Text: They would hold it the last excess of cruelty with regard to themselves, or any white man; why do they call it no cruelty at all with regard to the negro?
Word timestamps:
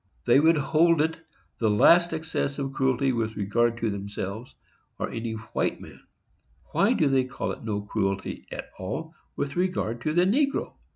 They 0.25 0.39
would 0.39 0.57
hold 0.57 0.99
it 0.99 1.23
the 1.59 1.69
last 1.69 2.11
excess 2.11 2.57
of 2.57 2.73
cruelty 2.73 3.11
with 3.11 3.35
regard 3.37 3.77
to 3.77 3.91
themselves, 3.91 4.55
or 4.97 5.11
any 5.11 5.33
white 5.33 5.79
man; 5.79 6.01
why 6.71 6.93
do 6.93 7.07
they 7.07 7.25
call 7.25 7.51
it 7.51 7.63
no 7.63 7.81
cruelty 7.83 8.47
at 8.51 8.71
all 8.79 9.13
with 9.35 9.55
regard 9.55 10.01
to 10.01 10.13
the 10.15 10.25
negro? 10.25 10.73